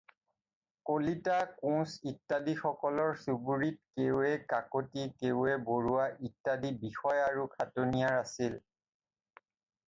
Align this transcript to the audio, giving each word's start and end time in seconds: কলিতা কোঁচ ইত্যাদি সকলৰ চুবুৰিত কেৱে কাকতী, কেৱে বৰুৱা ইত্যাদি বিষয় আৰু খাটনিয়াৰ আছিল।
কলিতা 0.91 1.33
কোঁচ 1.65 1.91
ইত্যাদি 2.11 2.55
সকলৰ 2.61 3.13
চুবুৰিত 3.25 3.77
কেৱে 3.99 4.31
কাকতী, 4.55 5.05
কেৱে 5.21 5.53
বৰুৱা 5.69 6.09
ইত্যাদি 6.31 6.73
বিষয় 6.87 7.23
আৰু 7.29 7.47
খাটনিয়াৰ 7.53 8.19
আছিল। 8.25 8.59